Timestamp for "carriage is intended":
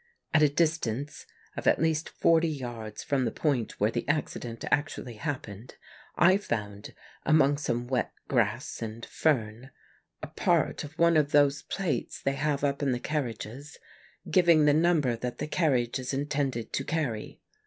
15.45-16.73